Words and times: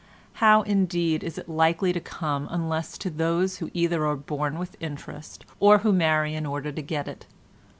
How, 0.41 0.63
indeed, 0.63 1.23
is 1.23 1.37
it 1.37 1.47
likely 1.47 1.93
to 1.93 1.99
come 1.99 2.47
unless 2.49 2.97
to 2.97 3.11
those 3.11 3.57
who 3.57 3.69
either 3.71 4.03
are 4.07 4.15
born 4.15 4.57
with 4.57 4.75
interest, 4.79 5.45
or 5.59 5.77
who 5.85 5.93
marry 5.93 6.33
in 6.33 6.47
order 6.47 6.71
to 6.71 6.81
get 6.81 7.07
it? 7.07 7.27